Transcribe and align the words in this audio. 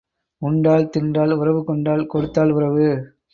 உண்டால் 0.41 0.89
தின்றால் 0.97 1.33
உறவு 1.33 1.61
கொண்டால் 1.63 2.05
கொடுத்தால் 2.05 2.51
உறவு. 2.51 2.89